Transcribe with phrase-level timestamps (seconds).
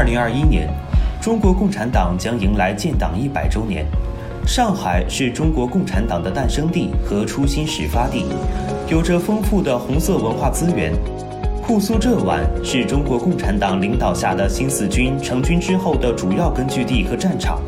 [0.00, 0.66] 二零二一年，
[1.20, 3.84] 中国共产党将迎来建党一百周年。
[4.46, 8.24] 上海是中国共产党的诞生地和初心始发地，
[8.88, 10.94] 有着丰富的红色文化资源。
[11.62, 17.60] 沪苏浙皖是中国共产党领导下的新四军成军之后的主要根据地和战场。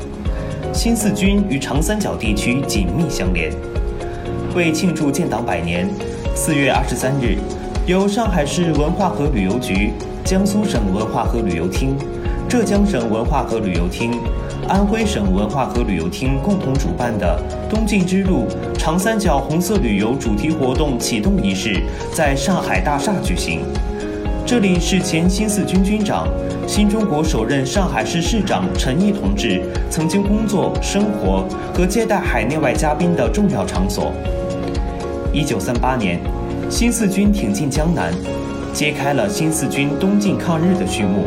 [0.72, 3.52] 新四军与长三角地区紧密相连。
[4.56, 5.86] 为庆祝建党百年，
[6.34, 7.36] 四月二十三日，
[7.84, 9.92] 由上海市文化和旅游局、
[10.24, 11.94] 江苏省文化和旅游厅、
[12.52, 14.10] 浙江省文化和旅游厅。
[14.68, 18.46] 安徽省文化和旅游厅共同主办的“东进之路——
[18.78, 21.82] 长三角红色旅游”主题活动启动仪式
[22.14, 23.60] 在上海大厦举行。
[24.44, 26.28] 这里是前新四军军长、
[26.66, 34.12] 新中国首任上海市市长陈毅同志曾经工作、生活和接待海内外嘉宾的重要场所。
[35.32, 36.20] 一九三八年，
[36.68, 38.12] 新四军挺进江南，
[38.74, 41.24] 揭开了新四军东进抗日的序幕。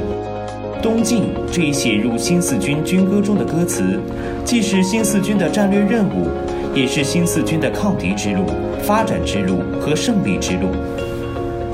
[0.85, 3.99] 东进这一写入新四军军歌中的歌词，
[4.45, 6.27] 既是新四军的战略任务，
[6.75, 8.45] 也是新四军的抗敌之路、
[8.83, 10.67] 发展之路和胜利之路。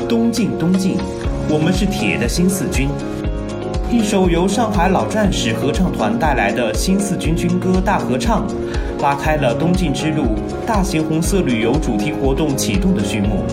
[0.08, 0.95] 东进，东进，
[1.50, 2.88] 我们是铁的新四军。
[3.92, 8.48] 一首由上海老战士合唱团带来的新四军军歌大合唱，
[9.02, 10.23] 拉开了东进之路
[10.66, 13.44] 大型红色旅游主题活动启动的序幕。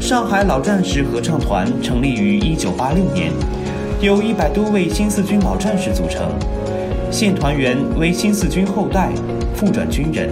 [0.00, 3.32] 上海老战士合唱团成立于1986年。
[4.00, 6.30] 由一百多位新四军老战士组成，
[7.10, 9.10] 现团员为新四军后代、
[9.56, 10.30] 复转军人、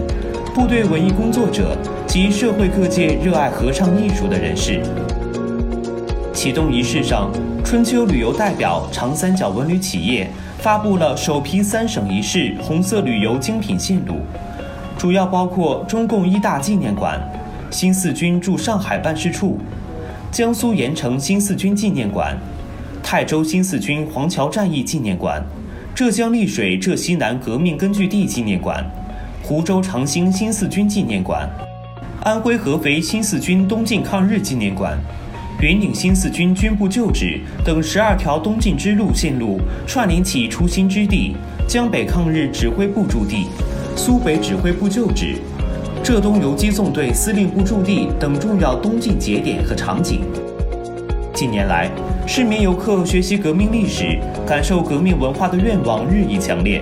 [0.55, 4.81] 部队文艺工作者及社会各界热爱合唱艺术的人士。
[6.33, 7.29] 启动仪式上，
[7.65, 14.21] 春秋旅游代表长三角文旅企业发布了首批三省一市红色旅游精品线路，
[14.97, 17.21] 主要包括中共一大纪念馆、
[17.73, 19.59] 新四军驻上海办事处、
[20.31, 22.39] 江苏盐城新四军纪念馆。
[23.09, 25.41] 泰州新四军黄桥战役纪念馆、
[25.95, 28.85] 浙江丽水浙西南革命根据地纪念馆、
[29.45, 31.49] 湖州长兴新四军纪念馆、
[32.25, 34.99] 安徽合肥新四军东进抗日纪念馆、
[35.61, 41.37] 云岭新四军军部旧址等十二条东进之路线路串联起初心之地、
[41.69, 43.47] 江北抗日指挥部驻地、
[43.95, 45.37] 苏北指挥部旧址、
[46.03, 50.23] 浙东游击纵队司令部驻地等重要东进节点和场景。
[51.37, 51.91] 近年来，
[52.27, 56.81] 市民游客学习革命历史、感受革命文化的愿望日益强烈，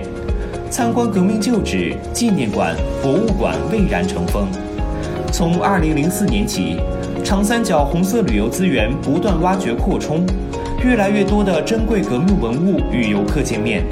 [0.71, 2.73] 参观革命旧址、纪念馆、
[3.03, 4.47] 博物馆蔚然成风。
[5.29, 6.77] 从2004年起，
[7.21, 10.25] 长三角红色旅游资源不断挖掘扩充，
[10.81, 13.83] 越来越多的珍贵革命文物与游客见面，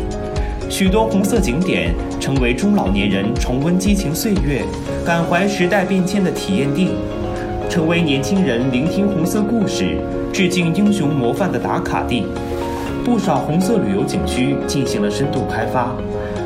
[0.70, 4.62] 许多红色景点成为中老年人重温激情岁月、
[5.06, 6.92] 感怀时代变迁的体验地。
[7.74, 9.98] 成为年轻人聆听红色故事、
[10.32, 12.28] 致敬英雄模范的打卡地。
[13.04, 15.92] 不少红色旅游景区进行了深度开发，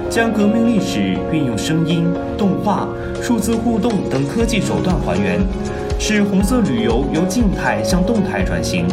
[0.10, 2.06] 将革命历史运用声音、
[2.38, 2.88] 动画、
[3.22, 5.42] 数字互动等科技手段还原，
[6.00, 8.86] 使红色旅游由静态向动态转型。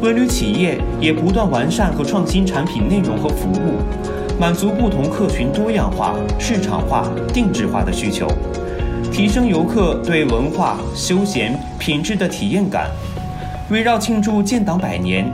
[0.00, 3.82] 文旅企业也不断完善和创新产品内容和服务，
[4.38, 8.28] 满足不同客群多样化、市场化、定制化的需求。
[9.12, 12.90] 提升游客对文化、休闲、品质的体验感。
[13.70, 15.30] 围绕庆祝建党百年，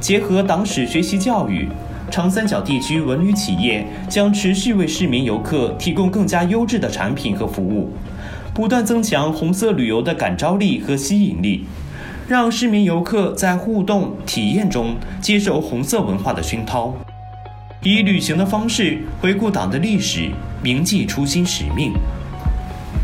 [0.00, 1.68] 结合党史学习教育，
[2.10, 7.90] 长三角地区文旅企业将持续为市民游客提供更加优质的产品和服务，
[8.54, 11.64] 不断增强红色旅游的感召力和吸引力，
[12.28, 16.94] 让市民游客在互动体验中接受红色文化的熏陶，
[17.82, 20.30] 以旅行的方式回顾党的历史，
[20.62, 21.92] 铭记初心使命。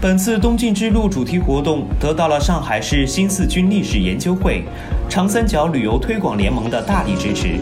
[0.00, 4.62] 本次东进之路主题活动得到了上海市新四军历史研究会、
[5.08, 7.58] 长三角旅游推广联盟的大力支持。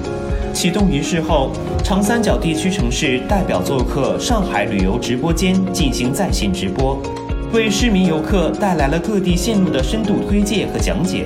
[0.52, 1.50] 启动仪式后，
[1.82, 7.00] 长三角地区城市代表做客上海旅游直播间进行在线直播，
[7.54, 11.24] 为市民游客带来了各地线路的深度推介和讲解。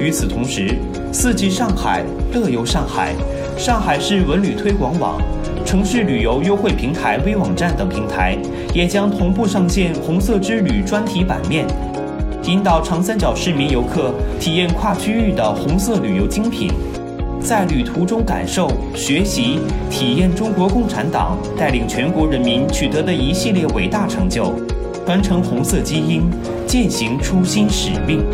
[0.00, 0.74] 与此同时，
[1.12, 3.14] 四季上海、乐游上海、
[3.56, 5.22] 上海市文旅推广网。
[5.66, 8.38] 城市旅游优惠平台微网站等平台
[8.72, 11.66] 也将同步上线“红色之旅”专题版面，
[12.44, 16.70] 引导长三角市民游客体验跨区域的红色旅游精品，
[17.40, 19.58] 在旅途中感受、学习、
[19.90, 24.54] 体验中国共产党带领全国人民取得的一系列伟大成就，
[25.04, 26.22] 传承红色基因，
[26.64, 28.24] 践行初心使命。